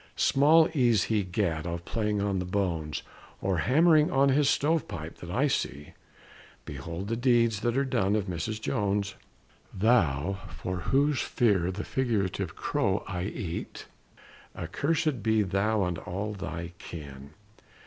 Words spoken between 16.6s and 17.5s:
kin!